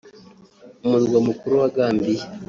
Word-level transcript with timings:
umurwa 0.85 1.17
mukuru 1.27 1.53
wa 1.61 1.69
Gambia 1.75 2.23